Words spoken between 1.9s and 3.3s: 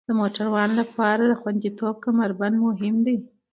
کمربند مهم دی.